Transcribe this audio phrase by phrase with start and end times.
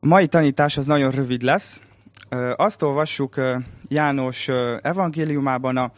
[0.00, 1.80] A mai tanítás az nagyon rövid lesz.
[2.56, 3.40] Azt olvassuk
[3.88, 4.48] János
[4.82, 5.92] evangéliumában a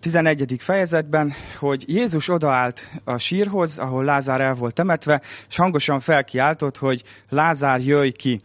[0.00, 0.56] 11.
[0.58, 7.02] fejezetben, hogy Jézus odaállt a sírhoz, ahol Lázár el volt temetve, és hangosan felkiáltott, hogy
[7.28, 8.40] Lázár jöjj ki.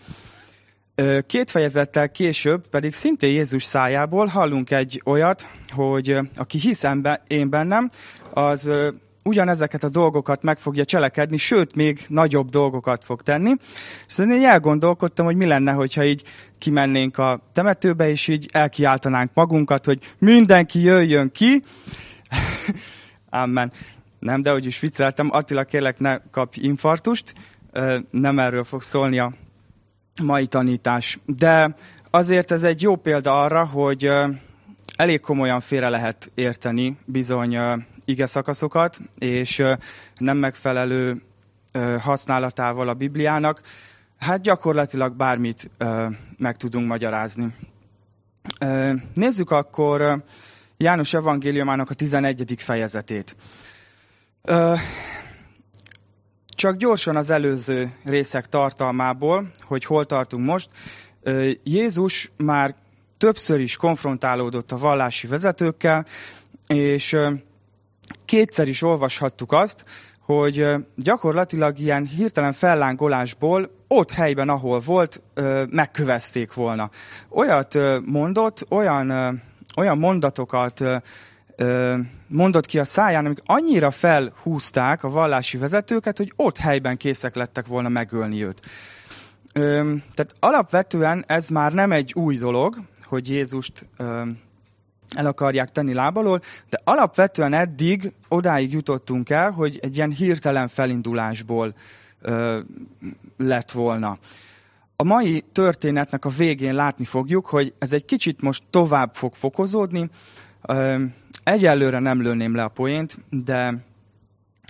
[1.27, 6.85] Két fejezettel később pedig szintén Jézus szájából hallunk egy olyat, hogy aki hisz
[7.27, 7.89] én bennem,
[8.33, 8.69] az
[9.23, 13.53] ugyanezeket a dolgokat meg fogja cselekedni, sőt, még nagyobb dolgokat fog tenni.
[14.07, 16.23] És én elgondolkodtam, hogy mi lenne, hogyha így
[16.57, 21.63] kimennénk a temetőbe, és így elkiáltanánk magunkat, hogy mindenki jöjjön ki.
[23.29, 23.71] Amen.
[24.19, 27.33] Nem, de hogy is vicceltem, Attila, kérlek, ne kapj infartust.
[28.11, 29.33] Nem erről fog szólni a
[30.23, 31.19] mai tanítás.
[31.25, 31.75] De
[32.09, 34.11] azért ez egy jó példa arra, hogy
[34.99, 37.57] elég komolyan félre lehet érteni bizony
[38.05, 39.63] ige szakaszokat, és
[40.17, 41.21] nem megfelelő
[41.99, 43.61] használatával a Bibliának,
[44.17, 45.69] hát gyakorlatilag bármit
[46.37, 47.55] meg tudunk magyarázni.
[49.13, 50.23] Nézzük akkor
[50.77, 52.53] János evangéliumának a 11.
[52.57, 53.35] fejezetét.
[56.47, 60.69] Csak gyorsan az előző részek tartalmából, hogy hol tartunk most.
[61.63, 62.75] Jézus már
[63.19, 66.05] többször is konfrontálódott a vallási vezetőkkel,
[66.67, 67.17] és
[68.25, 69.85] kétszer is olvashattuk azt,
[70.19, 75.21] hogy gyakorlatilag ilyen hirtelen fellángolásból ott helyben, ahol volt,
[75.69, 76.89] megkövezték volna.
[77.29, 79.41] Olyat mondott, olyan,
[79.77, 80.83] olyan mondatokat
[82.27, 87.67] mondott ki a száján, amik annyira felhúzták a vallási vezetőket, hogy ott helyben készek lettek
[87.67, 88.61] volna megölni őt.
[90.13, 93.85] Tehát alapvetően ez már nem egy új dolog, hogy Jézust
[95.15, 101.73] el akarják tenni lábalól, de alapvetően eddig odáig jutottunk el, hogy egy ilyen hirtelen felindulásból
[102.21, 102.59] ö,
[103.37, 104.17] lett volna.
[104.95, 110.09] A mai történetnek a végén látni fogjuk, hogy ez egy kicsit most tovább fog fokozódni.
[111.43, 113.77] Egyelőre nem lőném le a poént, de,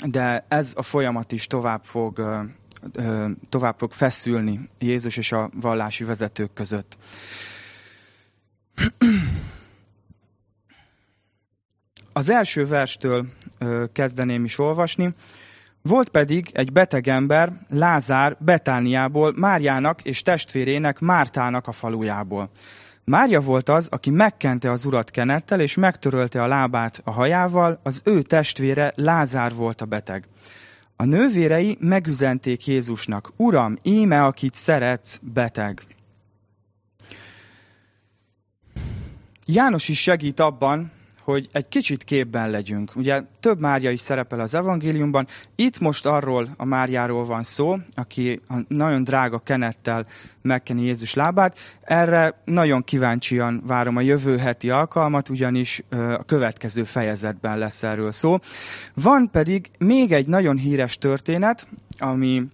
[0.06, 2.20] de ez a folyamat is tovább fog,
[3.50, 6.98] tovább fog feszülni Jézus és a vallási vezetők között.
[12.14, 13.26] Az első verstől
[13.92, 15.14] kezdeném is olvasni.
[15.82, 22.50] Volt pedig egy beteg ember, Lázár, Betániából, Máriának és testvérének Mártának a falujából.
[23.04, 28.02] Mária volt az, aki megkente az urat kenettel, és megtörölte a lábát a hajával, az
[28.06, 30.28] ő testvére Lázár volt a beteg.
[31.02, 35.82] A nővérei megüzenték Jézusnak, Uram, íme, akit szeretsz, beteg.
[39.46, 40.92] János is segít abban,
[41.30, 42.96] hogy egy kicsit képben legyünk.
[42.96, 45.28] Ugye több Mária is szerepel az evangéliumban.
[45.56, 50.06] Itt most arról a Máriáról van szó, aki a nagyon drága kenettel
[50.42, 51.58] megkeni Jézus lábát.
[51.82, 58.38] Erre nagyon kíváncsian várom a jövő heti alkalmat, ugyanis a következő fejezetben lesz erről szó.
[58.94, 61.68] Van pedig még egy nagyon híres történet,
[61.98, 62.48] ami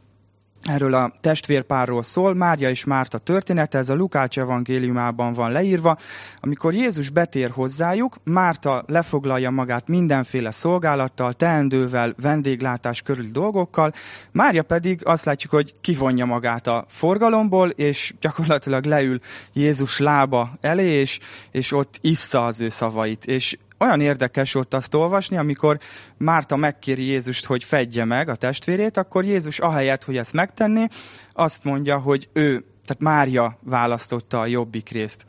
[0.65, 5.97] erről a testvérpárról szól, Mária és Márta története, ez a Lukács evangéliumában van leírva.
[6.39, 13.93] Amikor Jézus betér hozzájuk, Márta lefoglalja magát mindenféle szolgálattal, teendővel, vendéglátás körüli dolgokkal,
[14.31, 19.19] Mária pedig azt látjuk, hogy kivonja magát a forgalomból, és gyakorlatilag leül
[19.53, 21.19] Jézus lába elé, és,
[21.51, 23.25] és ott issza az ő szavait.
[23.25, 25.79] És olyan érdekes ott azt olvasni, amikor
[26.17, 30.87] Márta megkéri Jézust, hogy fedje meg a testvérét, akkor Jézus ahelyett, hogy ezt megtenné,
[31.33, 35.25] azt mondja, hogy ő, tehát Mária választotta a jobbik részt.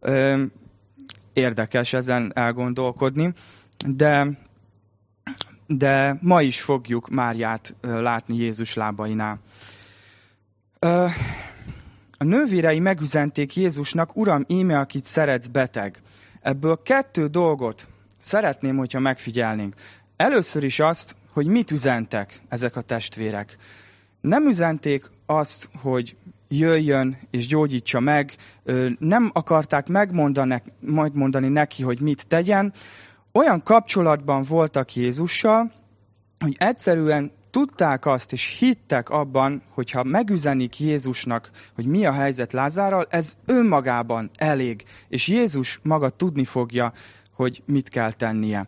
[0.00, 0.42] Ö,
[1.32, 3.32] érdekes ezen elgondolkodni,
[3.86, 4.28] de,
[5.66, 9.38] de ma is fogjuk Máriát látni Jézus lábainál.
[10.78, 11.06] Ö,
[12.18, 16.02] a nővérei megüzenték Jézusnak, Uram, íme, akit szeretsz, beteg.
[16.42, 17.88] Ebből kettő dolgot
[18.20, 19.74] szeretném, hogyha megfigyelnénk.
[20.16, 23.56] Először is azt, hogy mit üzentek ezek a testvérek.
[24.20, 26.16] Nem üzenték azt, hogy
[26.48, 28.36] jöjjön és gyógyítsa meg,
[28.98, 32.72] nem akarták megmondani, megmondani neki, hogy mit tegyen.
[33.32, 35.72] Olyan kapcsolatban voltak Jézussal,
[36.38, 43.06] hogy egyszerűen tudták azt, és hittek abban, hogyha megüzenik Jézusnak, hogy mi a helyzet Lázárral,
[43.10, 46.92] ez önmagában elég, és Jézus maga tudni fogja,
[47.34, 48.66] hogy mit kell tennie.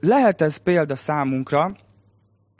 [0.00, 1.76] Lehet ez példa számunkra,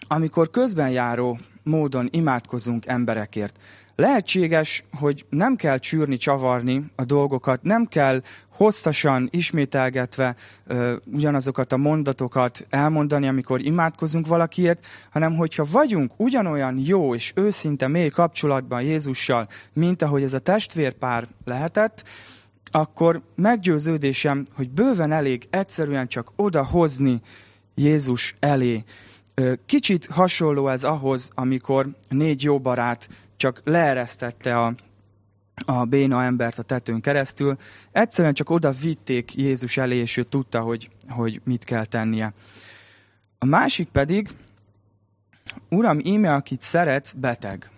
[0.08, 3.58] amikor közben járó módon imádkozunk emberekért.
[3.96, 8.22] Lehetséges, hogy nem kell csűrni, csavarni a dolgokat, nem kell
[8.52, 10.36] hosszasan, ismételgetve
[10.66, 17.88] ö, ugyanazokat a mondatokat elmondani, amikor imádkozunk valakiért, hanem hogyha vagyunk ugyanolyan jó és őszinte
[17.88, 22.04] mély kapcsolatban Jézussal, mint ahogy ez a testvérpár lehetett,
[22.70, 27.20] akkor meggyőződésem, hogy bőven elég egyszerűen csak odahozni
[27.74, 28.84] Jézus elé.
[29.66, 33.08] Kicsit hasonló ez ahhoz, amikor négy jó barát
[33.42, 34.74] csak leeresztette a,
[35.54, 37.56] a béna embert a tetőn keresztül.
[37.92, 42.32] Egyszerűen csak oda vitték Jézus elé, és ő tudta, hogy, hogy mit kell tennie.
[43.38, 44.28] A másik pedig,
[45.68, 47.70] Uram, íme, akit szeretsz, beteg.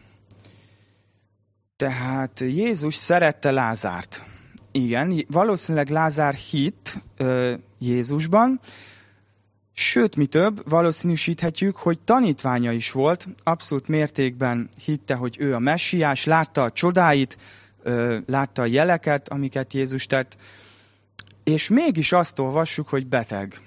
[1.77, 4.25] Tehát Jézus szerette Lázárt.
[4.73, 8.61] Igen, valószínűleg Lázár hit ö, Jézusban,
[9.77, 16.25] Sőt, mi több, valószínűsíthetjük, hogy tanítványa is volt, abszolút mértékben hitte, hogy ő a messiás,
[16.25, 17.39] látta a csodáit,
[18.27, 20.37] látta a jeleket, amiket Jézus tett,
[21.45, 23.61] és mégis azt olvassuk, hogy beteg.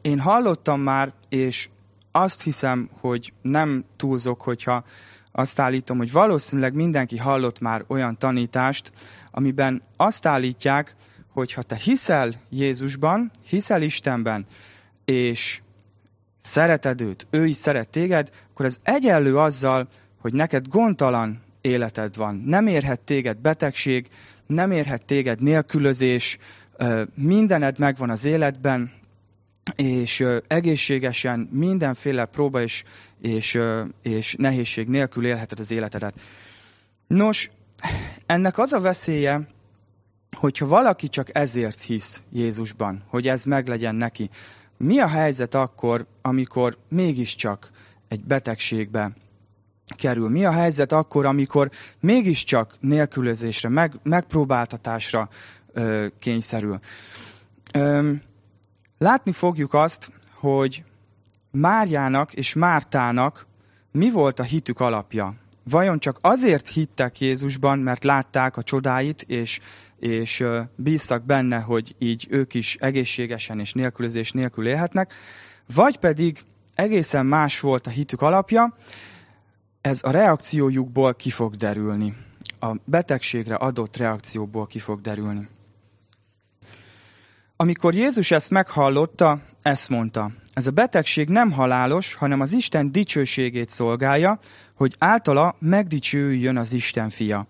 [0.00, 1.68] Én hallottam már, és
[2.12, 4.84] azt hiszem, hogy nem túlzok, hogyha
[5.32, 8.92] azt állítom, hogy valószínűleg mindenki hallott már olyan tanítást,
[9.30, 10.94] amiben azt állítják,
[11.28, 14.46] hogy ha te hiszel Jézusban, hiszel Istenben,
[15.12, 15.60] és
[16.38, 19.88] szereted őt, ő is szeret téged, akkor ez egyenlő azzal,
[20.20, 22.42] hogy neked gondtalan életed van.
[22.46, 24.08] Nem érhet téged betegség,
[24.46, 26.38] nem érhet téged nélkülözés,
[27.14, 28.92] mindened megvan az életben,
[29.76, 32.82] és egészségesen mindenféle próba és,
[33.20, 33.58] és,
[34.02, 36.20] és nehézség nélkül élheted az életedet.
[37.06, 37.50] Nos,
[38.26, 39.40] ennek az a veszélye,
[40.36, 44.30] hogyha valaki csak ezért hisz Jézusban, hogy ez meglegyen neki,
[44.82, 47.70] mi a helyzet akkor, amikor mégiscsak
[48.08, 49.12] egy betegségbe
[49.96, 50.28] kerül?
[50.28, 51.70] Mi a helyzet akkor, amikor
[52.00, 55.28] mégiscsak nélkülözésre, meg, megpróbáltatásra
[55.72, 56.78] ö, kényszerül?
[57.74, 58.12] Ö,
[58.98, 60.84] látni fogjuk azt, hogy
[61.50, 63.46] Márjának és Mártának
[63.92, 65.34] mi volt a hitük alapja.
[65.70, 69.60] Vajon csak azért hittek Jézusban, mert látták a csodáit, és
[70.02, 70.44] és
[70.76, 75.14] bíztak benne, hogy így ők is egészségesen és nélkülözés nélkül élhetnek,
[75.74, 76.40] vagy pedig
[76.74, 78.76] egészen más volt a hitük alapja,
[79.80, 82.14] ez a reakciójukból ki fog derülni.
[82.60, 85.48] A betegségre adott reakcióból ki fog derülni.
[87.62, 90.30] Amikor Jézus ezt meghallotta, ezt mondta.
[90.54, 94.38] Ez a betegség nem halálos, hanem az Isten dicsőségét szolgálja,
[94.74, 97.46] hogy általa megdicsőjön az Isten fia.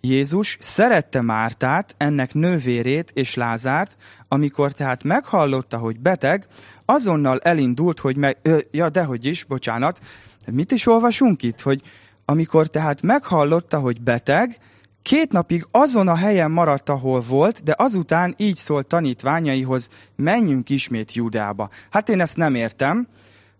[0.00, 3.96] Jézus szerette Mártát, ennek nővérét és Lázárt,
[4.28, 6.46] amikor tehát meghallotta, hogy beteg,
[6.84, 8.36] azonnal elindult, hogy meg...
[8.42, 10.00] Ö, ja, dehogy is, bocsánat.
[10.46, 11.60] Mit is olvasunk itt?
[11.60, 11.82] Hogy
[12.24, 14.58] amikor tehát meghallotta, hogy beteg,
[15.02, 21.12] két napig azon a helyen maradt, ahol volt, de azután így szólt tanítványaihoz, menjünk ismét
[21.12, 21.70] Judába.
[21.90, 23.08] Hát én ezt nem értem.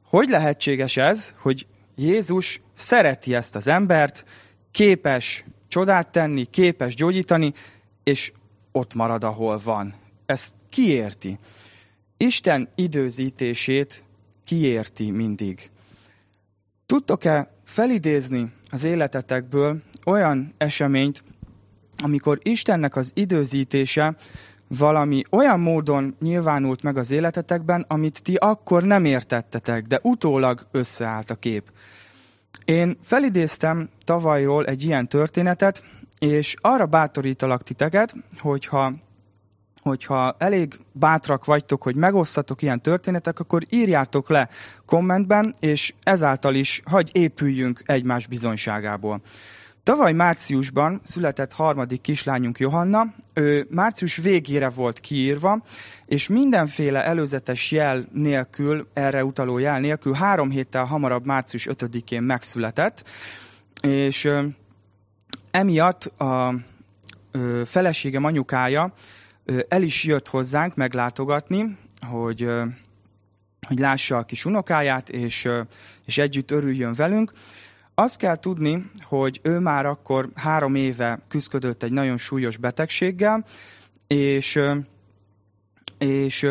[0.05, 4.25] Hogy lehetséges ez, hogy Jézus szereti ezt az embert,
[4.71, 7.53] képes csodát tenni, képes gyógyítani,
[8.05, 8.33] és
[8.73, 9.95] ott marad, ahol van.
[10.27, 11.39] Ezt kiérti.
[12.17, 14.05] Isten időzítését
[14.45, 15.71] kiérti mindig.
[16.87, 21.25] Tudtok-e felidézni az életetekből olyan eseményt,
[22.03, 24.17] amikor Istennek az időzítése
[24.79, 31.31] valami olyan módon nyilvánult meg az életetekben, amit ti akkor nem értettetek, de utólag összeállt
[31.31, 31.73] a kép.
[32.65, 35.83] Én felidéztem tavalyról egy ilyen történetet,
[36.19, 38.93] és arra bátorítalak titeket, hogyha,
[39.83, 44.49] hogyha elég bátrak vagytok, hogy megosztatok ilyen történetek, akkor írjátok le
[44.87, 49.21] kommentben, és ezáltal is hagy épüljünk egymás bizonyságából.
[49.83, 55.63] Tavaly márciusban született harmadik kislányunk Johanna, ő március végére volt kiírva,
[56.07, 63.05] és mindenféle előzetes jel nélkül, erre utaló jel nélkül három héttel hamarabb március 5-én megszületett,
[63.81, 64.29] és
[65.51, 66.55] emiatt a
[67.31, 68.93] ö, feleségem anyukája
[69.69, 72.49] el is jött hozzánk meglátogatni, hogy,
[73.67, 75.49] hogy lássa a kis unokáját, és,
[76.05, 77.33] és együtt örüljön velünk,
[77.95, 83.45] azt kell tudni, hogy ő már akkor három éve küzdött egy nagyon súlyos betegséggel,
[84.07, 84.61] és,
[85.99, 86.47] és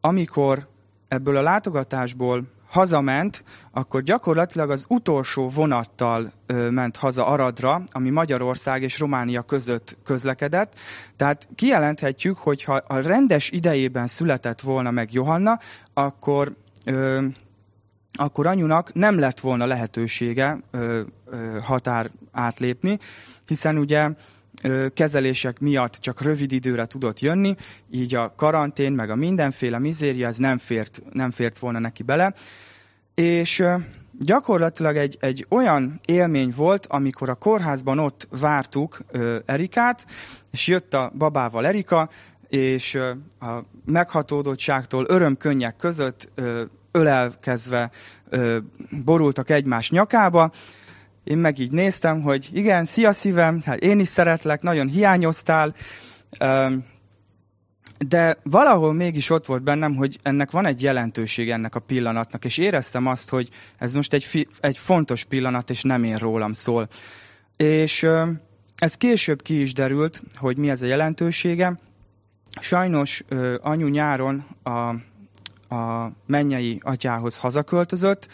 [0.00, 0.68] amikor
[1.08, 8.82] ebből a látogatásból hazament, akkor gyakorlatilag az utolsó vonattal ö, ment haza Aradra, ami Magyarország
[8.82, 10.74] és Románia között közlekedett.
[11.16, 15.58] Tehát kijelenthetjük, hogy ha a rendes idejében született volna meg Johanna,
[15.94, 16.52] akkor
[16.84, 17.26] ö,
[18.12, 22.98] akkor anyunak nem lett volna lehetősége ö, ö, határ átlépni,
[23.46, 24.10] hiszen ugye
[24.94, 27.54] kezelések miatt csak rövid időre tudott jönni,
[27.90, 32.34] így a karantén, meg a mindenféle mizéria, ez nem fért, nem fért volna neki bele.
[33.14, 33.64] És
[34.18, 40.06] gyakorlatilag egy, egy olyan élmény volt, amikor a kórházban ott vártuk ö, Erikát,
[40.50, 42.08] és jött a babával Erika,
[42.48, 46.62] és ö, a meghatódottságtól örömkönnyek között ö,
[46.92, 47.90] ölelkezve
[49.04, 50.50] borultak egymás nyakába.
[51.24, 55.74] Én meg így néztem, hogy igen, szia szívem, hát én is szeretlek, nagyon hiányoztál,
[58.06, 62.58] de valahol mégis ott volt bennem, hogy ennek van egy jelentőség ennek a pillanatnak, és
[62.58, 63.48] éreztem azt, hogy
[63.78, 66.88] ez most egy, fi, egy fontos pillanat, és nem én rólam szól.
[67.56, 68.06] És
[68.76, 71.78] ez később ki is derült, hogy mi ez a jelentősége.
[72.60, 73.24] Sajnos
[73.60, 74.94] anyu nyáron a
[75.70, 78.28] a mennyei atyához hazaköltözött,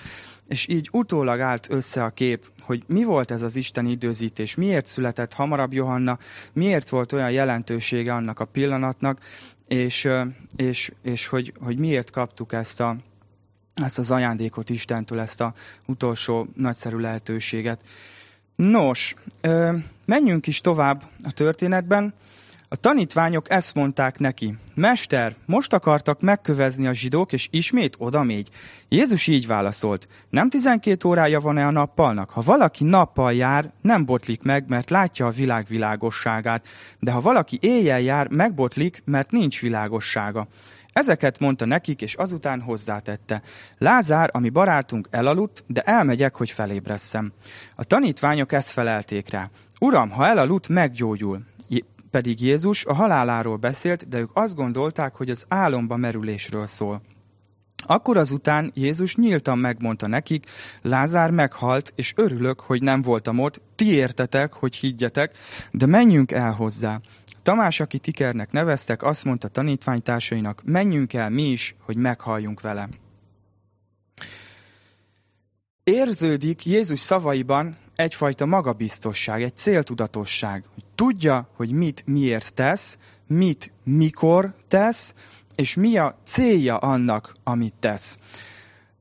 [0.49, 4.87] és így utólag állt össze a kép, hogy mi volt ez az Isten időzítés, miért
[4.87, 6.19] született hamarabb Johanna,
[6.53, 9.21] miért volt olyan jelentősége annak a pillanatnak,
[9.69, 10.09] és,
[10.57, 12.97] és, és hogy, hogy miért kaptuk ezt, a,
[13.75, 15.55] ezt az ajándékot Istentől, ezt a
[15.87, 17.81] utolsó nagyszerű lehetőséget.
[18.57, 19.15] Nos,
[20.05, 22.15] menjünk is tovább a történetben.
[22.69, 28.49] A tanítványok ezt mondták neki, Mester, most akartak megkövezni a zsidók, és ismét oda mégy.
[28.89, 32.31] Jézus így válaszolt, nem tizenkét órája van-e a nappalnak?
[32.31, 36.67] Ha valaki nappal jár, nem botlik meg, mert látja a világ világosságát,
[37.01, 40.47] de ha valaki éjjel jár, megbotlik, mert nincs világossága.
[40.93, 43.43] Ezeket mondta nekik, és azután hozzátette.
[43.79, 47.33] Lázár, ami barátunk, elaludt, de elmegyek, hogy felébresszem.
[47.75, 49.51] A tanítványok ezt felelték rá.
[49.81, 51.41] Uram, ha elaludt, meggyógyul
[52.11, 57.03] pedig Jézus a haláláról beszélt, de ők azt gondolták, hogy az álomba merülésről szól.
[57.87, 60.47] Akkor azután Jézus nyíltan megmondta nekik,
[60.83, 65.37] Lázár meghalt, és örülök, hogy nem voltam ott, ti értetek, hogy higgyetek,
[65.71, 67.01] de menjünk el hozzá.
[67.43, 72.89] Tamás, akit Ikernek neveztek, azt mondta tanítványtársainak, menjünk el mi is, hogy meghalljunk vele.
[75.85, 84.55] Érződik Jézus szavaiban egyfajta magabiztosság, egy céltudatosság, hogy tudja, hogy mit miért tesz, mit mikor
[84.69, 85.15] tesz,
[85.55, 88.19] és mi a célja annak, amit tesz.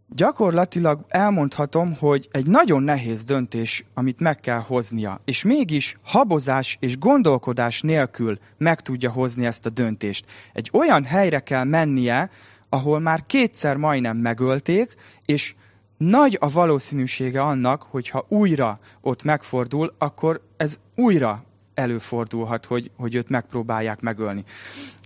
[0.09, 6.97] Gyakorlatilag elmondhatom, hogy egy nagyon nehéz döntés, amit meg kell hoznia, és mégis habozás és
[6.97, 10.25] gondolkodás nélkül meg tudja hozni ezt a döntést.
[10.53, 12.29] Egy olyan helyre kell mennie,
[12.69, 15.55] ahol már kétszer majdnem megölték, és
[15.97, 23.15] nagy a valószínűsége annak, hogy ha újra ott megfordul, akkor ez újra előfordulhat, hogy, hogy
[23.15, 24.43] őt megpróbálják megölni.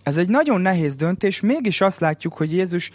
[0.03, 2.91] Ez egy nagyon nehéz döntés, mégis azt látjuk, hogy Jézus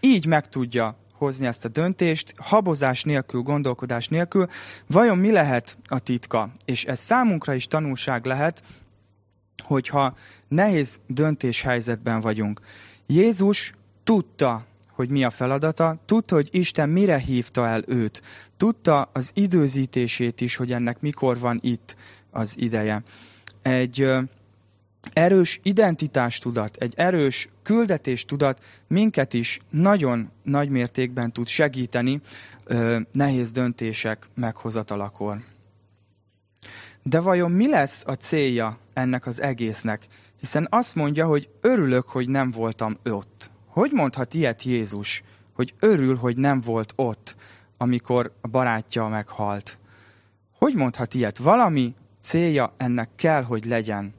[0.00, 4.46] így meg tudja hozni ezt a döntést, habozás nélkül, gondolkodás nélkül.
[4.86, 6.50] Vajon mi lehet a titka?
[6.64, 8.62] És ez számunkra is tanulság lehet,
[9.62, 10.14] hogyha
[10.48, 12.60] nehéz döntéshelyzetben vagyunk.
[13.06, 13.74] Jézus
[14.04, 14.64] tudta,
[14.96, 18.22] hogy mi a feladata, tudta, hogy Isten mire hívta el őt,
[18.56, 21.96] tudta az időzítését is, hogy ennek mikor van itt
[22.30, 23.02] az ideje.
[23.62, 24.08] Egy
[25.12, 32.20] erős identitástudat, egy erős küldetéstudat minket is nagyon nagy mértékben tud segíteni
[33.12, 35.44] nehéz döntések meghozatalakor.
[37.02, 40.06] De vajon mi lesz a célja ennek az egésznek?
[40.40, 43.50] Hiszen azt mondja, hogy örülök, hogy nem voltam ott.
[43.76, 47.36] Hogy mondhat ilyet Jézus, hogy örül, hogy nem volt ott,
[47.76, 49.78] amikor a barátja meghalt?
[50.58, 51.38] Hogy mondhat ilyet?
[51.38, 54.14] Valami célja ennek kell, hogy legyen.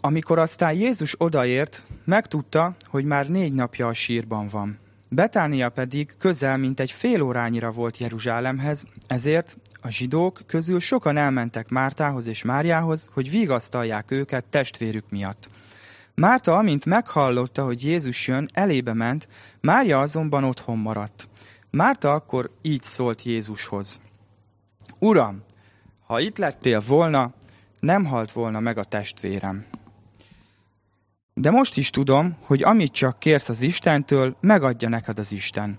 [0.00, 4.78] Amikor aztán Jézus odaért, megtudta, hogy már négy napja a sírban van.
[5.08, 11.68] Betánia pedig közel, mint egy fél órányira volt Jeruzsálemhez, ezért a zsidók közül sokan elmentek
[11.68, 15.48] Mártához és Máriához, hogy vigasztalják őket testvérük miatt.
[16.20, 19.28] Márta, amint meghallotta, hogy Jézus jön, elébe ment,
[19.60, 21.28] Mária azonban otthon maradt.
[21.70, 24.00] Márta akkor így szólt Jézushoz.
[24.98, 25.42] Uram,
[26.06, 27.32] ha itt lettél volna,
[27.80, 29.64] nem halt volna meg a testvérem.
[31.34, 35.78] De most is tudom, hogy amit csak kérsz az Istentől, megadja neked az Isten.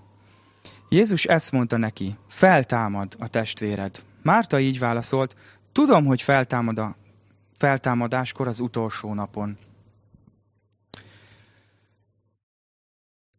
[0.88, 4.02] Jézus ezt mondta neki, feltámad a testvéred.
[4.22, 5.36] Márta így válaszolt,
[5.72, 6.96] tudom, hogy feltámad a
[7.56, 9.58] feltámadáskor az utolsó napon.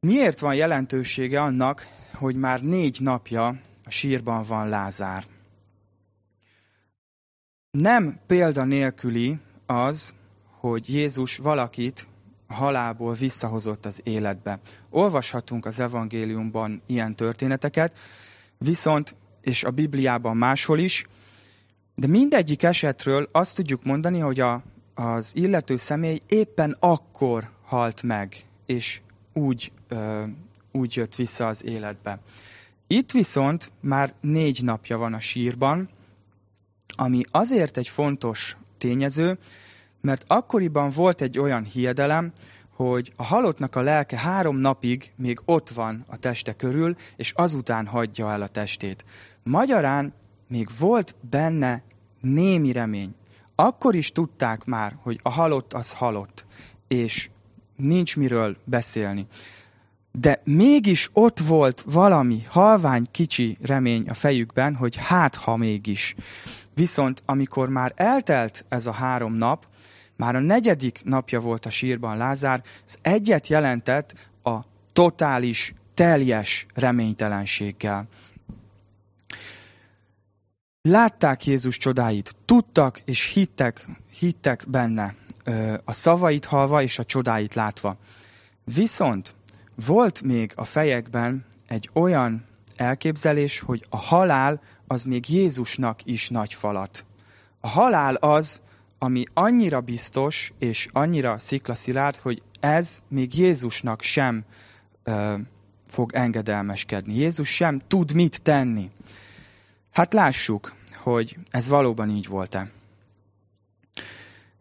[0.01, 3.47] Miért van jelentősége annak, hogy már négy napja
[3.83, 5.23] a sírban van Lázár?
[7.71, 10.13] Nem példa nélküli az,
[10.59, 12.07] hogy Jézus valakit
[12.47, 14.59] a halálból visszahozott az életbe.
[14.89, 17.97] Olvashatunk az evangéliumban ilyen történeteket,
[18.57, 21.05] viszont, és a Bibliában máshol is,
[21.95, 24.63] de mindegyik esetről azt tudjuk mondani, hogy a,
[24.93, 29.01] az illető személy éppen akkor halt meg, és
[29.39, 30.23] úgy, ö,
[30.71, 32.19] úgy jött vissza az életbe.
[32.87, 35.89] Itt viszont már négy napja van a sírban,
[36.97, 39.37] ami azért egy fontos tényező,
[40.01, 42.31] mert akkoriban volt egy olyan hiedelem,
[42.69, 47.85] hogy a halottnak a lelke három napig még ott van a teste körül, és azután
[47.85, 49.05] hagyja el a testét.
[49.43, 50.13] Magyarán
[50.47, 51.83] még volt benne
[52.21, 53.15] némi remény.
[53.55, 56.45] Akkor is tudták már, hogy a halott az halott,
[56.87, 57.29] és
[57.79, 59.27] nincs miről beszélni.
[60.11, 66.15] De mégis ott volt valami halvány kicsi remény a fejükben, hogy hát ha mégis.
[66.73, 69.67] Viszont amikor már eltelt ez a három nap,
[70.15, 74.59] már a negyedik napja volt a sírban Lázár, ez egyet jelentett a
[74.93, 78.07] totális, teljes reménytelenséggel.
[80.81, 83.87] Látták Jézus csodáit, tudtak és hittek,
[84.19, 85.15] hittek benne,
[85.85, 87.97] a szavait halva és a csodáit látva.
[88.63, 89.35] Viszont
[89.85, 96.53] volt még a fejekben egy olyan elképzelés, hogy a halál az még Jézusnak is nagy
[96.53, 97.05] falat.
[97.59, 98.61] A halál az,
[98.97, 104.43] ami annyira biztos és annyira sziklaszilárd, hogy ez még Jézusnak sem
[105.03, 105.35] ö,
[105.87, 107.15] fog engedelmeskedni.
[107.15, 108.89] Jézus sem tud mit tenni.
[109.91, 112.71] Hát lássuk, hogy ez valóban így volt-e.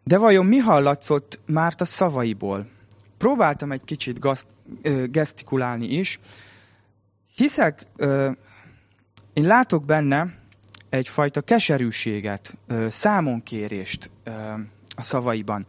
[0.09, 2.67] De vajon mi hallatszott Márta szavaiból?
[3.17, 4.47] Próbáltam egy kicsit gaszt,
[4.81, 6.19] ö, gesztikulálni is.
[7.35, 8.31] Hiszek, ö,
[9.33, 10.33] én látok benne
[10.89, 14.31] egyfajta keserűséget, ö, számonkérést ö,
[14.95, 15.65] a szavaiban.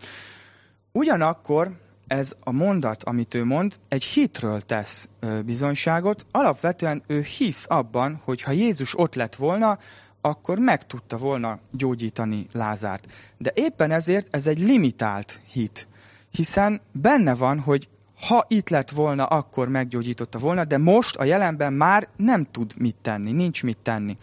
[0.93, 1.71] Ugyanakkor
[2.07, 5.09] ez a mondat, amit ő mond, egy hitről tesz
[5.45, 6.27] bizonyságot.
[6.31, 9.79] Alapvetően ő hisz abban, hogy ha Jézus ott lett volna,
[10.21, 13.13] akkor meg tudta volna gyógyítani Lázárt.
[13.39, 15.89] De éppen ezért ez egy limitált hit,
[16.31, 17.89] hiszen benne van, hogy
[18.21, 22.97] ha itt lett volna, akkor meggyógyította volna, de most a jelenben már nem tud mit
[23.03, 24.17] tenni, nincs mit tenni.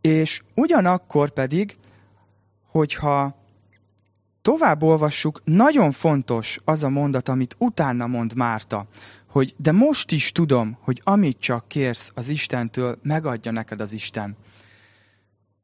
[0.00, 1.76] És ugyanakkor pedig,
[2.66, 3.36] hogyha
[4.42, 8.86] tovább olvassuk, nagyon fontos az a mondat, amit utána mond Márta,
[9.26, 14.36] hogy de most is tudom, hogy amit csak kérsz az Istentől, megadja neked az Isten.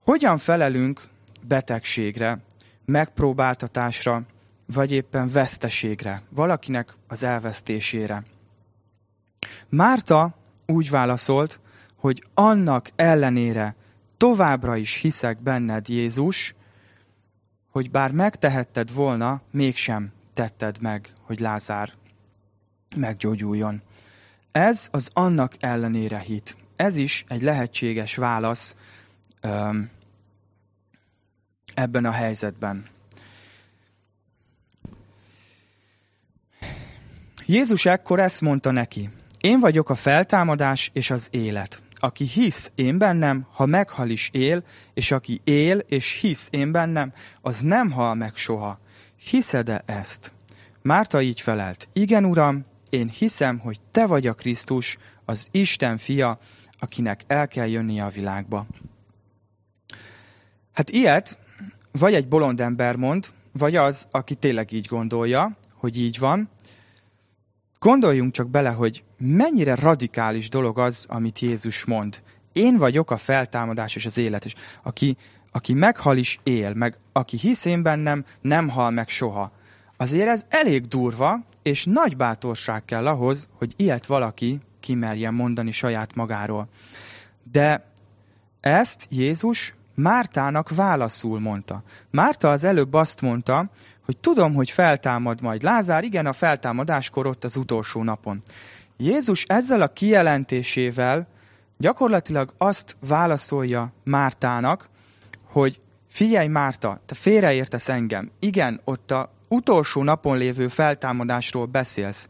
[0.04, 1.02] Hogyan felelünk
[1.42, 2.38] betegségre,
[2.84, 4.22] megpróbáltatásra,
[4.66, 8.22] vagy éppen veszteségre, valakinek az elvesztésére?
[9.68, 10.34] Márta
[10.66, 11.60] úgy válaszolt,
[11.96, 13.74] hogy annak ellenére
[14.16, 16.54] továbbra is hiszek benned, Jézus,
[17.70, 21.90] hogy bár megtehetted volna, mégsem tetted meg, hogy Lázár
[22.96, 23.82] meggyógyuljon.
[24.52, 26.56] Ez az annak ellenére hit.
[26.76, 28.76] Ez is egy lehetséges válasz
[31.74, 32.84] ebben a helyzetben.
[37.46, 41.82] Jézus ekkor ezt mondta neki, én vagyok a feltámadás és az élet.
[41.94, 47.12] Aki hisz én bennem, ha meghal is él, és aki él és hisz én bennem,
[47.40, 48.78] az nem hal meg soha.
[49.16, 50.32] Hiszed-e ezt?
[50.82, 56.38] Márta így felelt, igen, uram, én hiszem, hogy te vagy a Krisztus, az Isten fia,
[56.78, 58.66] akinek el kell jönnie a világba.
[60.74, 61.38] Hát ilyet
[61.98, 66.48] vagy egy bolond ember mond, vagy az, aki tényleg így gondolja, hogy így van.
[67.78, 72.22] Gondoljunk csak bele, hogy mennyire radikális dolog az, amit Jézus mond.
[72.52, 75.16] Én vagyok a feltámadás és az élet, és aki,
[75.52, 79.52] aki meghal is él, meg aki hisz én bennem, nem hal meg soha.
[79.96, 86.14] Azért ez elég durva, és nagy bátorság kell ahhoz, hogy ilyet valaki kimerjen mondani saját
[86.14, 86.68] magáról.
[87.52, 87.92] De
[88.60, 91.82] ezt Jézus Mártának válaszul mondta.
[92.10, 93.70] Márta az előbb azt mondta,
[94.04, 98.42] hogy tudom, hogy feltámad majd Lázár, igen, a feltámadáskor ott az utolsó napon.
[98.96, 101.26] Jézus ezzel a kijelentésével
[101.78, 104.88] gyakorlatilag azt válaszolja Mártának,
[105.44, 105.78] hogy
[106.08, 108.30] figyelj Márta, te félreértesz engem.
[108.38, 112.28] Igen, ott a utolsó napon lévő feltámadásról beszélsz,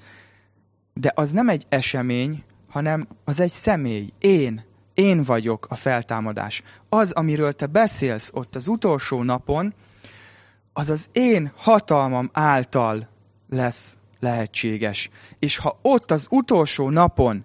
[0.95, 4.65] de az nem egy esemény, hanem az egy személy, én,
[4.95, 6.63] én vagyok a feltámadás.
[6.89, 9.75] Az, amiről te beszélsz ott az utolsó napon,
[10.73, 13.09] az az én hatalmam által
[13.49, 15.11] lesz lehetséges.
[15.39, 17.45] És ha ott az utolsó napon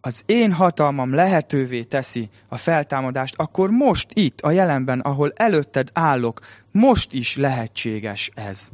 [0.00, 6.40] az én hatalmam lehetővé teszi a feltámadást, akkor most itt, a jelenben, ahol előtted állok,
[6.70, 8.70] most is lehetséges ez.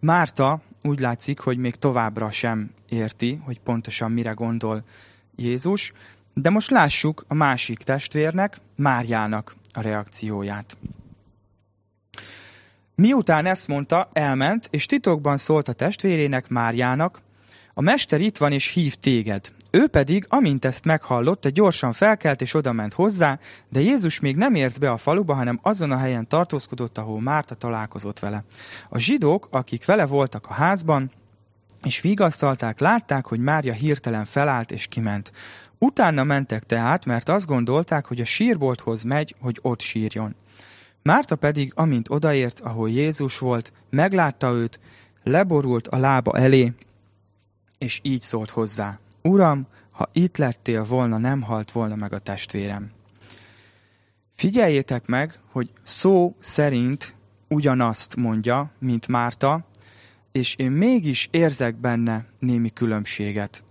[0.00, 4.84] Márta úgy látszik, hogy még továbbra sem érti, hogy pontosan mire gondol
[5.36, 5.92] Jézus,
[6.34, 10.76] de most lássuk a másik testvérnek, Máriának a reakcióját.
[12.94, 17.20] Miután ezt mondta, elment, és titokban szólt a testvérének, Máriának,
[17.74, 19.52] a mester itt van és hív téged.
[19.70, 23.38] Ő pedig, amint ezt meghallotta, gyorsan felkelt és odament hozzá,
[23.68, 27.54] de Jézus még nem ért be a faluba, hanem azon a helyen tartózkodott, ahol Márta
[27.54, 28.44] találkozott vele.
[28.88, 31.10] A zsidók, akik vele voltak a házban,
[31.82, 35.32] és vigasztalták, látták, hogy Mária hirtelen felállt és kiment.
[35.82, 40.34] Utána mentek tehát, mert azt gondolták, hogy a sírbolthoz megy, hogy ott sírjon.
[41.02, 44.80] Márta pedig, amint odaért, ahol Jézus volt, meglátta őt,
[45.22, 46.72] leborult a lába elé,
[47.78, 48.98] és így szólt hozzá.
[49.22, 52.90] Uram, ha itt lettél volna, nem halt volna meg a testvérem.
[54.34, 57.14] Figyeljétek meg, hogy szó szerint
[57.48, 59.64] ugyanazt mondja, mint Márta,
[60.32, 63.64] és én mégis érzek benne némi különbséget.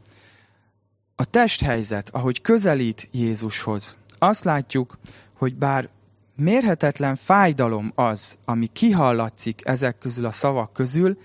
[1.20, 4.98] A testhelyzet, ahogy közelít Jézushoz, azt látjuk,
[5.34, 5.90] hogy bár
[6.36, 11.18] mérhetetlen fájdalom az, ami kihallatszik ezek közül a szavak közül,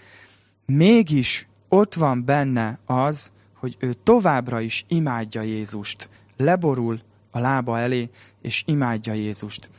[0.66, 8.10] mégis ott van benne az, hogy ő továbbra is imádja Jézust, leborul a lába elé,
[8.42, 9.70] és imádja Jézust.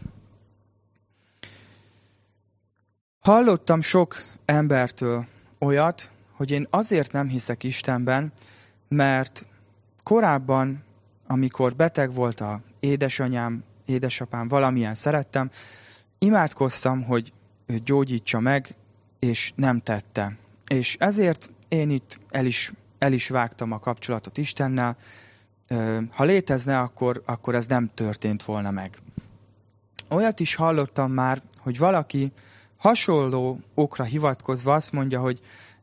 [3.19, 5.25] Hallottam sok embertől
[5.59, 8.31] olyat, hogy én azért nem hiszek Istenben,
[8.87, 9.45] mert
[10.05, 10.83] korábban,
[11.27, 15.49] amikor beteg volt a édesanyám, édesapám, valamilyen szerettem,
[16.19, 17.33] imádkoztam, hogy
[17.65, 18.75] ő gyógyítsa meg,
[19.19, 20.37] és nem tette.
[20.67, 24.97] És ezért én itt el is, el is vágtam a kapcsolatot Istennel.
[26.11, 28.99] Ha létezne, akkor, akkor ez nem történt volna meg.
[30.09, 32.31] Olyat is hallottam már, hogy valaki
[32.77, 35.41] hasonló okra hivatkozva azt mondja, hogy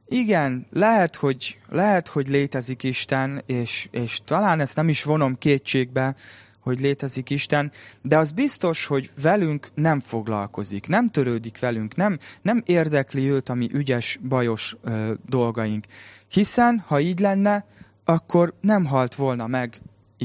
[0.09, 6.15] igen, lehet, hogy, lehet, hogy létezik Isten, és, és talán ezt nem is vonom kétségbe,
[6.63, 12.63] hogy létezik Isten, de az biztos, hogy velünk nem foglalkozik, nem törődik velünk, nem, nem
[12.67, 15.85] érdekli őt a mi ügyes, bajos ö, dolgaink.
[16.29, 17.67] Hiszen, ha így lenne,
[18.05, 19.81] akkor nem halt volna meg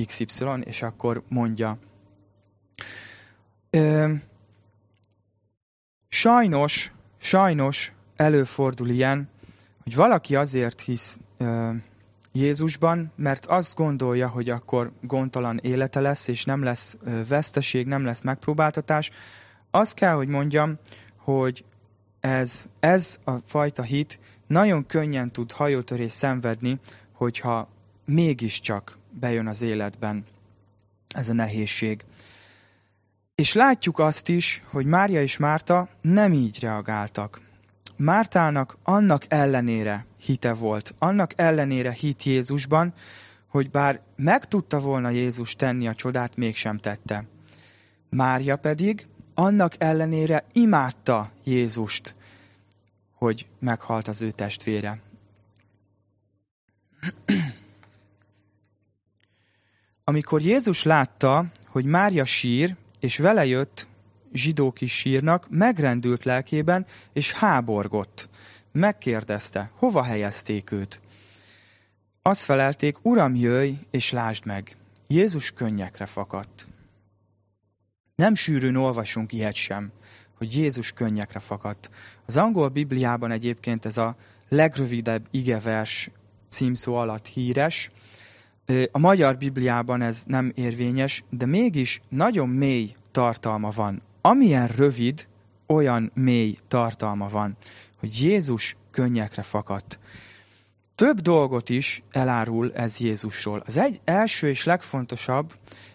[0.06, 1.78] XY, és akkor mondja.
[3.70, 4.14] Ö,
[6.08, 9.30] sajnos, sajnos előfordul ilyen,
[9.88, 11.72] hogy valaki azért hisz ö,
[12.32, 16.98] Jézusban, mert azt gondolja, hogy akkor gondtalan élete lesz, és nem lesz
[17.28, 19.12] veszteség, nem lesz megpróbáltatás.
[19.72, 20.78] Azt kell, hogy mondjam,
[21.16, 21.64] hogy
[22.20, 26.80] ez, ez a fajta hit nagyon könnyen tud hajótörés szenvedni,
[27.12, 27.70] hogyha
[28.06, 30.26] mégiscsak bejön az életben
[31.16, 32.04] ez a nehézség.
[33.36, 37.46] És látjuk azt is, hogy Mária és Márta nem így reagáltak.
[37.96, 42.94] Mártának annak ellenére hite volt, annak ellenére hit Jézusban,
[43.48, 47.26] hogy bár meg tudta volna Jézus tenni a csodát, mégsem tette.
[48.10, 52.16] Mária pedig annak ellenére imádta Jézust,
[53.14, 55.02] hogy meghalt az ő testvére.
[60.04, 63.88] Amikor Jézus látta, hogy Mária sír, és vele jött
[64.38, 68.30] zsidók is sírnak, megrendült lelkében, és háborgott.
[68.72, 71.02] Megkérdezte, hova helyezték őt.
[72.22, 74.76] Azt felelték, Uram, jöjj, és lásd meg.
[75.08, 76.68] Jézus könnyekre fakadt.
[78.16, 79.92] Nem sűrűn olvasunk ilyet sem,
[80.38, 81.90] hogy Jézus könnyekre fakadt.
[82.26, 84.16] Az angol Bibliában egyébként ez a
[84.50, 86.10] legrövidebb igevers
[86.48, 87.92] címszó alatt híres.
[88.92, 95.28] A magyar Bibliában ez nem érvényes, de mégis nagyon mély tartalma van amilyen rövid,
[95.68, 97.58] olyan mély tartalma van,
[98.00, 100.00] hogy Jézus könnyekre fakadt.
[100.96, 103.64] Több dolgot is elárul ez Jézusról.
[103.66, 105.54] Az egy első és legfontosabb,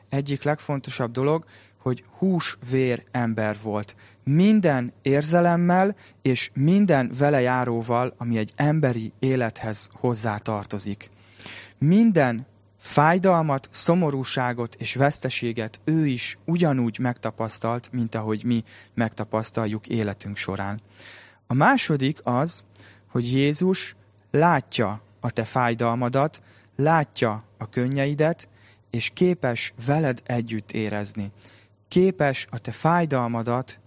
[0.09, 1.45] egyik legfontosabb dolog,
[1.79, 3.97] hogy hús-vér ember volt.
[4.25, 11.11] Minden érzelemmel és minden vele járóval, ami egy emberi élethez hozzátartozik.
[11.79, 12.47] Minden
[12.83, 18.65] Fájdalmat, szomorúságot és veszteséget ő is ugyanúgy megtapasztalt, mint ahogy mi
[18.95, 20.81] megtapasztaljuk életünk során.
[21.47, 22.65] A második az,
[23.11, 23.97] hogy Jézus
[24.31, 26.43] látja a te fájdalmadat,
[26.77, 28.49] látja a könnyeidet,
[28.91, 31.31] és képes veled együtt érezni.
[31.89, 33.81] Képes a te fájdalmadat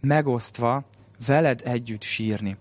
[0.00, 0.84] megosztva
[1.26, 2.56] veled együtt sírni.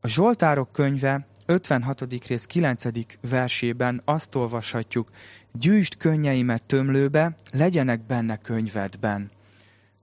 [0.00, 2.26] A Zsoltárok könyve 56.
[2.26, 2.84] rész 9.
[3.20, 5.10] versében azt olvashatjuk,
[5.52, 9.30] gyűjtsd könnyeimet tömlőbe, legyenek benne könyvedben.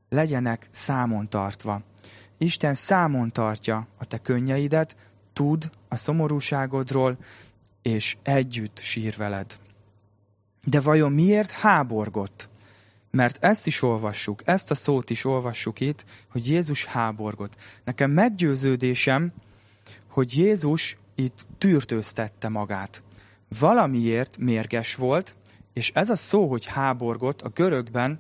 [0.10, 1.82] Legyenek számon tartva.
[2.38, 4.96] Isten számon tartja a te könnyeidet,
[5.34, 7.18] tud a szomorúságodról,
[7.82, 9.60] és együtt sír veled.
[10.64, 12.50] De vajon miért háborgott?
[13.12, 17.56] Mert ezt is olvassuk, ezt a szót is olvassuk itt, hogy Jézus háborgott.
[17.84, 19.34] Nekem meggyőződésem,
[20.20, 23.04] hogy Jézus itt tűrtőztette magát.
[23.60, 25.36] Valamiért mérges volt,
[25.74, 28.20] és ez a szó, hogy háborgott a görögben,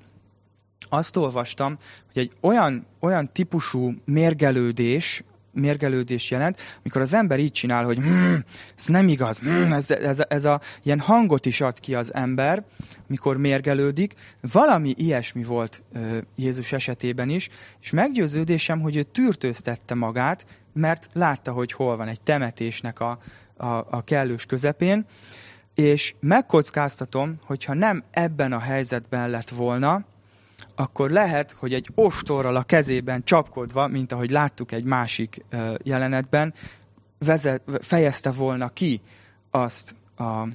[0.90, 1.78] azt olvastam,
[2.14, 5.24] hogy egy olyan, olyan típusú mérgelődés,
[5.60, 8.36] mérgelődés jelent, amikor az ember így csinál, hogy hm,
[8.78, 12.63] ez nem igaz, hm, ez, ez, ez a ilyen hangot is ad ki az ember,
[13.08, 14.13] mikor mérgelődik.
[14.52, 15.84] Valami ilyesmi volt
[16.36, 17.50] Jézus esetében is,
[17.82, 23.19] és meggyőződésem, hogy ő tűrtőztette magát, mert látta, hogy hol van egy temetésnek a,
[23.58, 25.06] a, a kellős közepén,
[25.76, 30.06] és megkockáztatom, hogyha nem ebben a helyzetben lett volna,
[30.80, 35.46] akkor lehet, hogy egy ostorral a kezében csapkodva, mint ahogy láttuk egy másik
[35.84, 36.54] jelenetben,
[37.18, 39.02] vezet, fejezte volna ki
[39.52, 40.48] azt a,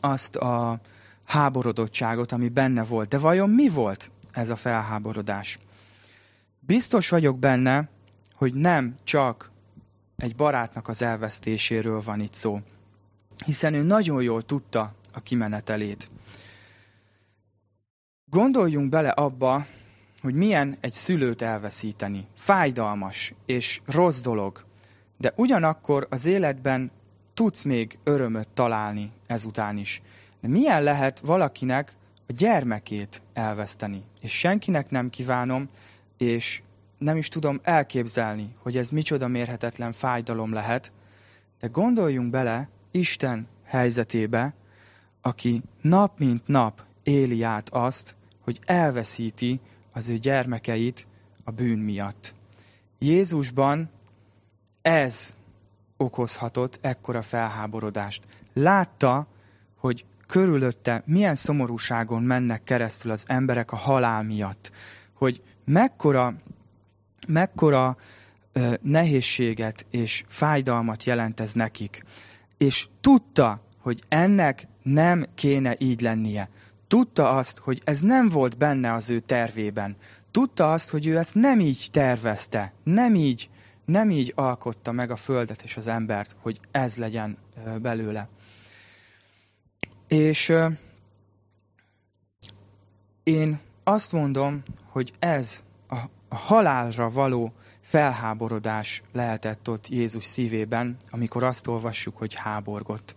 [0.00, 0.80] azt a
[1.24, 3.08] háborodottságot, ami benne volt.
[3.08, 5.58] De vajon mi volt ez a felháborodás?
[6.60, 7.88] Biztos vagyok benne,
[8.34, 9.50] hogy nem csak
[10.16, 12.60] egy barátnak az elvesztéséről van itt szó,
[13.44, 16.10] hiszen ő nagyon jól tudta a kimenetelét.
[18.32, 19.66] Gondoljunk bele abba,
[20.20, 22.26] hogy milyen egy szülőt elveszíteni.
[22.34, 24.64] Fájdalmas és rossz dolog,
[25.18, 26.90] de ugyanakkor az életben
[27.34, 30.02] tudsz még örömöt találni ezután is.
[30.40, 31.96] De milyen lehet valakinek
[32.28, 34.02] a gyermekét elveszteni?
[34.20, 35.68] És senkinek nem kívánom,
[36.18, 36.62] és
[36.98, 40.92] nem is tudom elképzelni, hogy ez micsoda mérhetetlen fájdalom lehet,
[41.60, 44.54] de gondoljunk bele Isten helyzetébe,
[45.20, 49.60] aki nap mint nap éli át azt, hogy elveszíti
[49.92, 51.06] az ő gyermekeit
[51.44, 52.34] a bűn miatt.
[52.98, 53.90] Jézusban
[54.82, 55.34] ez
[55.96, 58.24] okozhatott ekkora felháborodást.
[58.52, 59.26] Látta,
[59.76, 64.72] hogy körülötte milyen szomorúságon mennek keresztül az emberek a halál miatt,
[65.12, 66.34] hogy mekkora,
[67.28, 67.96] mekkora
[68.52, 72.04] ö, nehézséget és fájdalmat jelent ez nekik.
[72.58, 76.48] És tudta, hogy ennek nem kéne így lennie.
[76.92, 79.96] Tudta azt, hogy ez nem volt benne az ő tervében.
[80.30, 83.50] Tudta azt, hogy ő ezt nem így tervezte, nem így,
[83.84, 87.36] nem így alkotta meg a földet és az embert, hogy ez legyen
[87.80, 88.28] belőle.
[90.08, 90.52] És
[93.22, 95.96] én azt mondom, hogy ez a,
[96.34, 103.16] halálra való felháborodás lehetett ott Jézus szívében, amikor azt olvassuk, hogy háborgott.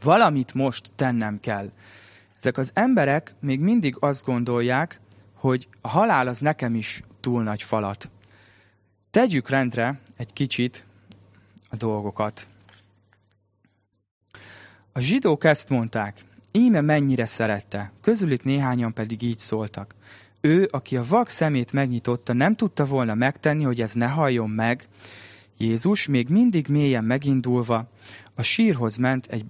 [0.00, 1.70] Valamit most tennem kell.
[2.42, 5.00] Ezek az emberek még mindig azt gondolják,
[5.34, 8.10] hogy a halál az nekem is túl nagy falat.
[9.10, 10.84] Tegyük rendre egy kicsit
[11.70, 12.46] a dolgokat.
[14.92, 16.20] A zsidók ezt mondták,
[16.52, 19.94] íme mennyire szerette, közülük néhányan pedig így szóltak.
[20.40, 24.88] Ő, aki a vak szemét megnyitotta, nem tudta volna megtenni, hogy ez ne halljon meg.
[25.58, 27.88] Jézus még mindig mélyen megindulva
[28.34, 29.44] a sírhoz ment egy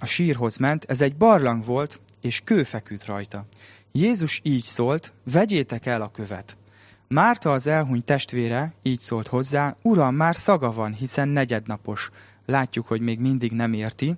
[0.00, 3.46] a sírhoz ment, ez egy barlang volt, és kő feküdt rajta.
[3.92, 6.56] Jézus így szólt, vegyétek el a követ.
[7.08, 12.10] Márta az elhuny testvére így szólt hozzá, Uram, már szaga van, hiszen negyednapos.
[12.46, 14.14] Látjuk, hogy még mindig nem érti.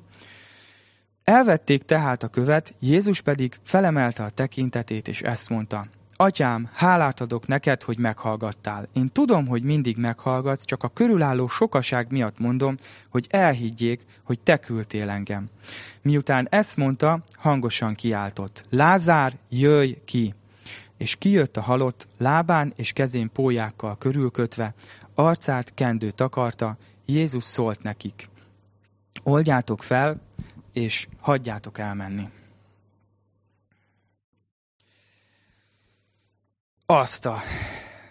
[1.25, 5.87] Elvették tehát a követ, Jézus pedig felemelte a tekintetét, és ezt mondta.
[6.17, 8.89] Atyám, hálát adok neked, hogy meghallgattál.
[8.93, 12.77] Én tudom, hogy mindig meghallgatsz, csak a körülálló sokaság miatt mondom,
[13.09, 15.49] hogy elhiggyék, hogy te küldtél engem.
[16.03, 18.65] Miután ezt mondta, hangosan kiáltott.
[18.71, 20.35] Lázár, jöjj ki!
[20.97, 24.75] És kijött a halott, lábán és kezén pólyákkal körülkötve,
[25.15, 28.29] arcát kendő takarta, Jézus szólt nekik.
[29.23, 30.21] Oldjátok fel,
[30.73, 32.29] és hagyjátok elmenni.
[36.95, 37.43] Azt a...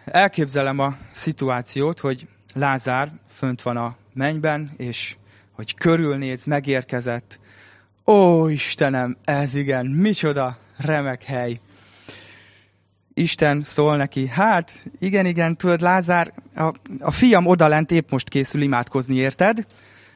[0.06, 5.15] Elképzelem a szituációt, hogy Lázár fönt van a mennyben, és
[5.52, 7.39] hogy körülnéz, megérkezett.
[8.06, 11.60] Ó, Istenem, ez igen, micsoda remek hely.
[13.13, 18.62] Isten szól neki, hát igen, igen, tudod, Lázár, a, a fiam odalent épp most készül
[18.62, 19.65] imádkozni, érted?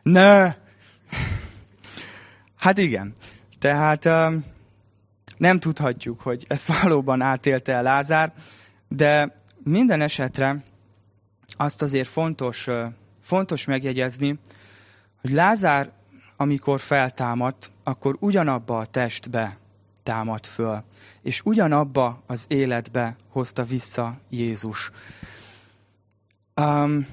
[0.03, 0.55] Ne!
[2.55, 3.13] Hát igen.
[3.59, 4.54] Tehát um,
[5.37, 8.33] nem tudhatjuk, hogy ezt valóban átélte el Lázár,
[8.87, 10.63] de minden esetre
[11.47, 12.67] azt azért fontos,
[13.21, 14.39] fontos megjegyezni,
[15.21, 15.91] hogy Lázár,
[16.37, 19.57] amikor feltámadt, akkor ugyanabba a testbe
[20.03, 20.83] támadt föl,
[21.21, 24.91] és ugyanabba az életbe hozta vissza Jézus.
[26.55, 27.07] Um,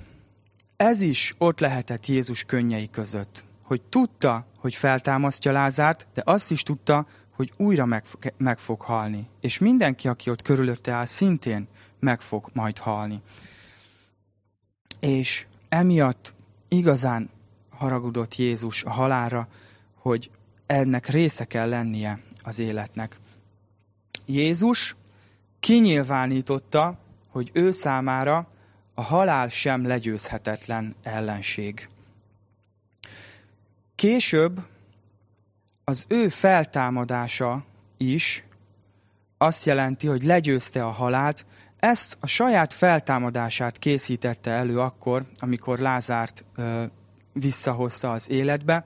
[0.77, 6.63] ez is ott lehetett Jézus könnyei között, hogy tudta, hogy feltámasztja Lázárt, de azt is
[6.63, 8.05] tudta, hogy újra meg,
[8.37, 9.29] meg fog halni.
[9.41, 11.69] És mindenki, aki ott körülötte áll, szintén
[11.99, 13.23] meg fog majd halni.
[15.01, 16.35] És emiatt
[16.69, 17.31] igazán
[17.71, 19.49] haragudott Jézus a halára,
[19.95, 20.31] hogy
[20.67, 23.19] ennek része kell lennie az életnek.
[24.27, 24.97] Jézus
[25.61, 28.49] kinyilvánította, hogy ő számára
[28.95, 31.89] a halál sem legyőzhetetlen ellenség.
[33.95, 34.61] Később
[35.93, 37.65] az ő feltámadása
[37.97, 38.45] is
[39.39, 41.47] azt jelenti, hogy legyőzte a halált,
[41.79, 46.85] ezt a saját feltámadását készítette elő akkor, amikor Lázárt ö,
[47.33, 48.85] visszahozta az életbe.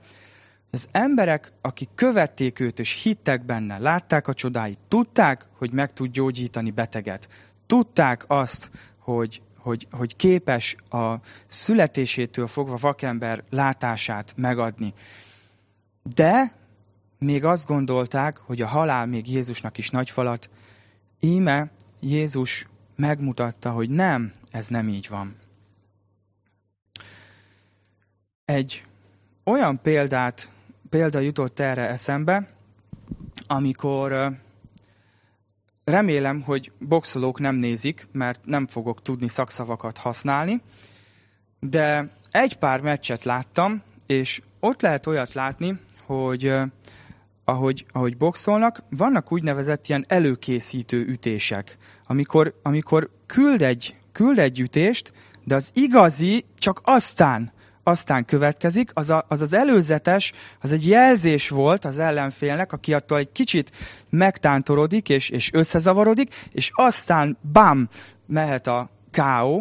[0.71, 6.11] Az emberek, akik követték őt és hittek benne, látták a csodáit, tudták, hogy meg tud
[6.11, 7.29] gyógyítani beteget.
[7.67, 11.15] Tudták azt, hogy, hogy, hogy képes a
[11.47, 14.95] születésétől fogva vakember látását megadni.
[16.03, 16.65] De
[17.19, 20.51] még azt gondolták, hogy a halál még Jézusnak is nagy falat.
[21.21, 25.37] Íme Jézus megmutatta, hogy nem, ez nem így van.
[28.45, 28.85] Egy
[29.45, 30.51] olyan példát,
[30.89, 32.49] példa jutott erre eszembe,
[33.47, 34.37] amikor
[35.85, 40.63] remélem, hogy boxolók nem nézik, mert nem fogok tudni szakszavakat használni,
[41.61, 46.53] de egy pár meccset láttam, és ott lehet olyat látni, hogy
[47.49, 55.13] ahogy, ahogy boxolnak, vannak úgynevezett ilyen előkészítő ütések, amikor, amikor küld, egy, küld egy ütést,
[55.45, 61.49] de az igazi csak aztán, aztán következik, az, a, az az előzetes, az egy jelzés
[61.49, 63.71] volt az ellenfélnek, aki attól egy kicsit
[64.11, 67.89] megtántorodik és, és összezavarodik, és aztán bam,
[68.27, 69.61] mehet a K.O.,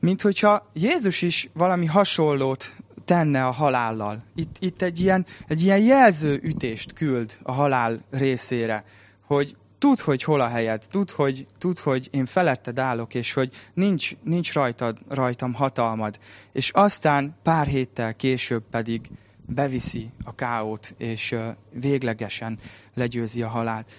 [0.00, 2.74] mint hogyha Jézus is valami hasonlót
[3.04, 4.22] tenne a halállal.
[4.34, 8.84] Itt, itt egy, ilyen, egy ilyen jelző ütést küld a halál részére,
[9.26, 13.52] hogy tud, hogy hol a helyed, tud, hogy, tud, hogy én feletted állok, és hogy
[13.74, 16.18] nincs, nincs rajtad, rajtam hatalmad.
[16.52, 19.10] És aztán pár héttel később pedig
[19.46, 22.58] beviszi a káót, és uh, véglegesen
[22.94, 23.92] legyőzi a halált.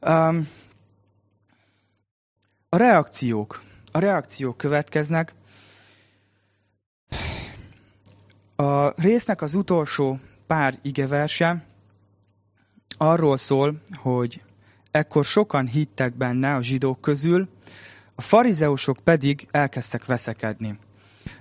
[0.00, 0.48] Um,
[2.68, 3.62] a reakciók.
[3.92, 5.34] A reakciók következnek.
[8.56, 11.64] A résznek az utolsó pár igeverse
[12.96, 14.42] arról szól, hogy
[14.90, 17.48] ekkor sokan hittek benne a zsidók közül,
[18.14, 20.78] a farizeusok pedig elkezdtek veszekedni.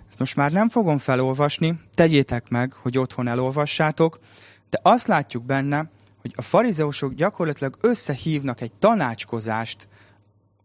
[0.08, 4.20] Ezt most már nem fogom felolvasni, tegyétek meg, hogy otthon elolvassátok,
[4.70, 5.90] de azt látjuk benne,
[6.22, 9.88] hogy a farizeusok gyakorlatilag összehívnak egy tanácskozást,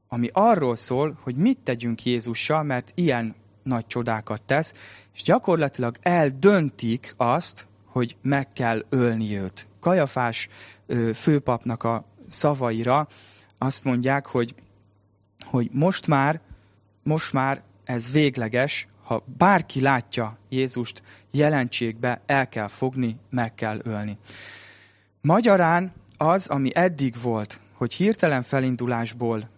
[0.09, 3.35] ami arról szól, hogy mit tegyünk Jézussal, mert ilyen
[3.70, 4.74] nagy csodákat tesz,
[5.14, 9.68] és gyakorlatilag eldöntik azt, hogy meg kell ölni őt.
[9.80, 10.48] Kajafás
[11.14, 13.09] főpapnak a szavaira
[13.59, 14.54] azt mondják, hogy,
[15.44, 16.40] hogy most már,
[17.02, 24.18] most már ez végleges, ha bárki látja Jézust, jelentségbe el kell fogni, meg kell ölni.
[25.20, 29.48] Magyarán az, ami eddig volt, hogy hirtelen felindulásból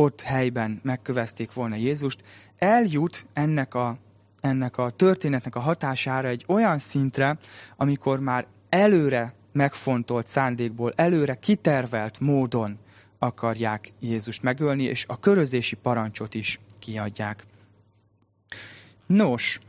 [0.00, 2.22] ott helyben megkövezték volna Jézust,
[2.58, 3.98] eljut ennek a,
[4.40, 7.38] ennek a történetnek a hatására egy olyan szintre,
[7.76, 12.78] amikor már előre megfontolt szándékból, előre kitervelt módon
[13.18, 17.44] akarják Jézust megölni, és a körözési parancsot is kiadják.
[19.06, 19.60] Nos,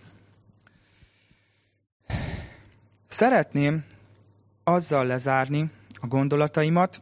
[3.08, 3.84] szeretném
[4.64, 5.70] azzal lezárni
[6.02, 7.02] a gondolataimat,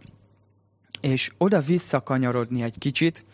[1.02, 3.26] és oda visszakanyarodni egy kicsit,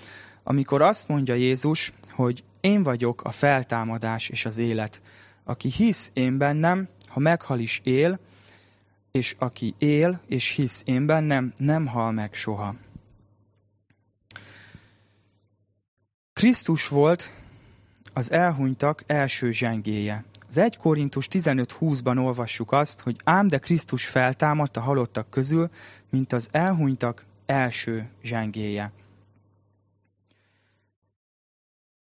[0.43, 5.01] amikor azt mondja Jézus, hogy én vagyok a feltámadás és az élet.
[5.43, 8.19] Aki hisz én bennem, ha meghal is él,
[9.11, 12.75] és aki él és hisz én bennem, nem hal meg soha.
[16.33, 17.31] Krisztus volt
[18.13, 20.23] az elhunytak első zsengéje.
[20.47, 25.69] Az 1 Korintus 15.20-ban olvassuk azt, hogy ám de Krisztus feltámadt a halottak közül,
[26.09, 28.91] mint az elhunytak első zsengéje.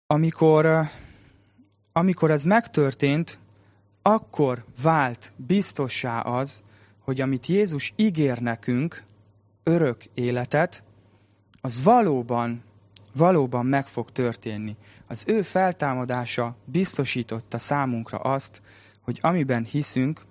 [0.08, 0.90] Amikor,
[1.92, 3.40] amikor ez megtörtént,
[4.02, 6.64] akkor vált biztossá az,
[7.00, 9.04] hogy amit Jézus ígér nekünk,
[9.64, 10.84] örök életet,
[11.62, 12.64] az valóban,
[13.14, 14.76] valóban meg fog történni.
[15.08, 18.62] Az ő feltámadása biztosította számunkra azt,
[19.02, 20.26] hogy amiben hiszünk,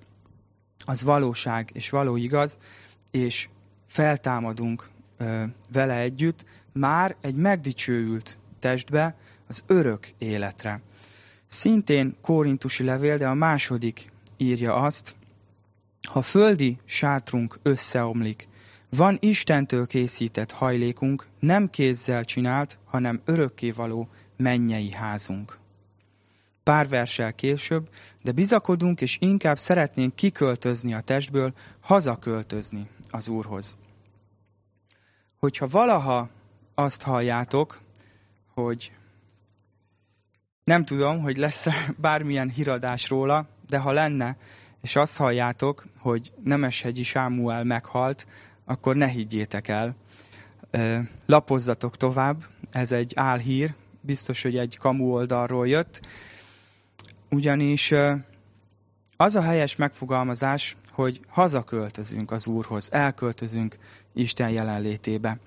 [0.85, 2.59] az valóság és való igaz,
[3.11, 3.49] és
[3.87, 4.91] feltámadunk
[5.73, 9.15] vele együtt, már egy megdicsőült testbe,
[9.47, 10.81] az örök életre.
[11.47, 15.17] Szintén korintusi levél, de a második írja azt,
[16.09, 18.49] ha földi sátrunk összeomlik,
[18.89, 25.59] van Istentől készített hajlékunk, nem kézzel csinált, hanem örökkévaló mennyei házunk.
[26.63, 27.89] Pár versel később,
[28.23, 33.77] de bizakodunk, és inkább szeretnénk kiköltözni a testből, hazaköltözni az Úrhoz.
[35.39, 36.29] Hogyha valaha
[36.75, 37.81] azt halljátok,
[38.55, 38.93] hogy
[40.65, 44.37] nem tudom, hogy lesz bármilyen híradás róla, de ha lenne,
[44.83, 48.27] és azt halljátok, hogy Nemeshegyi Sámuel meghalt,
[48.65, 49.95] akkor ne higgyétek el.
[51.27, 56.01] Lapozzatok tovább, ez egy álhír, biztos, hogy egy kamu oldalról jött,
[57.31, 57.95] ugyanis
[59.17, 63.79] az a helyes megfogalmazás, hogy hazaköltözünk az Úrhoz, elköltözünk
[64.13, 65.39] Isten jelenlétébe.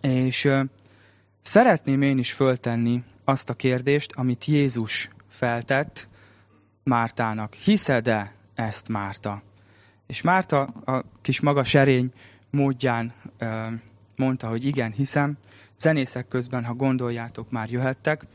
[0.00, 0.48] És
[1.42, 6.08] szeretném én is föltenni azt a kérdést, amit Jézus feltett
[6.84, 7.54] Mártának.
[7.54, 9.42] Hiszed-e ezt, Márta?
[10.06, 12.10] És Márta a kis maga serény
[12.50, 13.12] módján
[14.16, 15.36] mondta, hogy igen, hiszem.
[15.78, 18.26] Zenészek közben, ha gondoljátok, már jöhettek.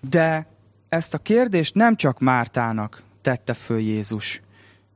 [0.00, 0.46] De
[0.88, 4.40] ezt a kérdést nem csak Mártának tette föl Jézus.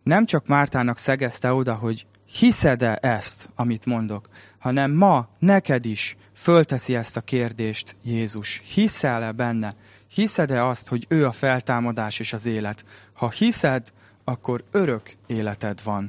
[0.02, 6.94] Nem csak Mártának szegezte oda, hogy hiszed-e ezt, amit mondok, hanem ma neked is fölteszi
[6.94, 8.62] ezt a kérdést Jézus.
[8.74, 9.74] Hiszel-e benne?
[10.08, 12.84] Hiszed-e azt, hogy ő a feltámadás és az élet?
[13.12, 13.92] Ha hiszed,
[14.24, 16.04] akkor örök életed van